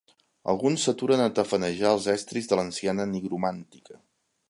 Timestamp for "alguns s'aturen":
0.53-1.21